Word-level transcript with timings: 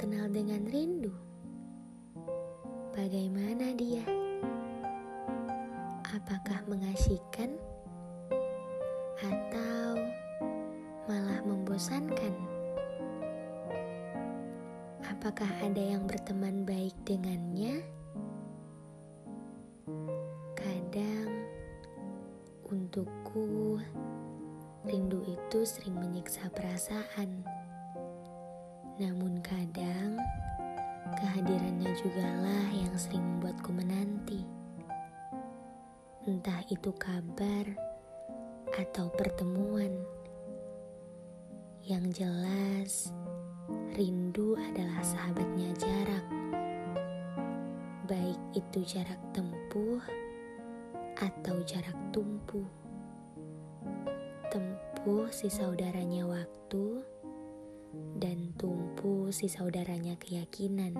kenal 0.00 0.24
dengan 0.32 0.64
rindu. 0.72 1.12
Bagaimana 2.96 3.76
dia? 3.76 4.00
Apakah 6.16 6.64
mengasihkan 6.64 7.60
atau 9.20 10.00
malah 11.04 11.44
membosankan? 11.44 12.32
Apakah 15.04 15.52
ada 15.60 15.82
yang 15.84 16.08
berteman 16.08 16.64
baik 16.64 16.96
dengannya? 17.04 17.84
Kadang 20.56 21.32
untukku, 22.64 23.76
rindu 24.88 25.20
itu 25.28 25.68
sering 25.68 26.00
menyiksa 26.00 26.48
perasaan. 26.48 27.44
Namun 29.00 29.40
kadang 29.40 30.20
kehadirannya 31.16 31.88
jugalah 32.04 32.68
yang 32.68 32.92
sering 33.00 33.24
membuatku 33.24 33.72
menanti. 33.72 34.44
Entah 36.28 36.60
itu 36.68 36.92
kabar 37.00 37.64
atau 38.76 39.08
pertemuan. 39.16 39.88
Yang 41.80 42.04
jelas, 42.20 42.92
rindu 43.96 44.52
adalah 44.60 45.00
sahabatnya 45.00 45.72
jarak. 45.80 46.26
Baik 48.04 48.40
itu 48.52 48.84
jarak 48.84 49.16
tempuh 49.32 50.02
atau 51.16 51.56
jarak 51.64 51.96
tumpuh. 52.12 52.68
Tempuh 54.52 55.24
si 55.32 55.48
saudaranya 55.48 56.26
waktu 56.26 56.89
mengurusi 59.30 59.46
saudaranya 59.46 60.18
keyakinan. 60.18 60.98